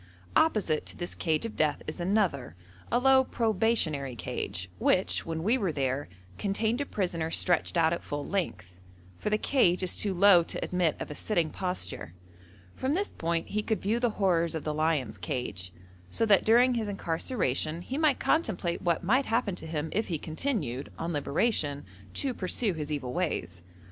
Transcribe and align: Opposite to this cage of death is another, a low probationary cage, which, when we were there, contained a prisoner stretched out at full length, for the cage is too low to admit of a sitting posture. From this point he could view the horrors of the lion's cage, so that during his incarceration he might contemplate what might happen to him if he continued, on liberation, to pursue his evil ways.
Opposite 0.35 0.87
to 0.87 0.97
this 0.97 1.13
cage 1.13 1.45
of 1.45 1.55
death 1.55 1.83
is 1.85 1.99
another, 1.99 2.55
a 2.91 2.97
low 2.97 3.23
probationary 3.23 4.15
cage, 4.15 4.67
which, 4.79 5.27
when 5.27 5.43
we 5.43 5.59
were 5.59 5.71
there, 5.71 6.09
contained 6.39 6.81
a 6.81 6.87
prisoner 6.87 7.29
stretched 7.29 7.77
out 7.77 7.93
at 7.93 8.01
full 8.03 8.25
length, 8.25 8.79
for 9.19 9.29
the 9.29 9.37
cage 9.37 9.83
is 9.83 9.95
too 9.95 10.15
low 10.15 10.41
to 10.41 10.65
admit 10.65 10.95
of 10.99 11.11
a 11.11 11.13
sitting 11.13 11.51
posture. 11.51 12.15
From 12.75 12.95
this 12.95 13.13
point 13.13 13.49
he 13.49 13.61
could 13.61 13.79
view 13.83 13.99
the 13.99 14.09
horrors 14.17 14.55
of 14.55 14.63
the 14.63 14.73
lion's 14.73 15.19
cage, 15.19 15.71
so 16.09 16.25
that 16.25 16.43
during 16.43 16.73
his 16.73 16.87
incarceration 16.87 17.83
he 17.83 17.99
might 17.99 18.17
contemplate 18.19 18.81
what 18.81 19.03
might 19.03 19.27
happen 19.27 19.53
to 19.53 19.67
him 19.67 19.89
if 19.93 20.07
he 20.07 20.17
continued, 20.17 20.91
on 20.97 21.13
liberation, 21.13 21.85
to 22.15 22.33
pursue 22.33 22.73
his 22.73 22.91
evil 22.91 23.13
ways. 23.13 23.61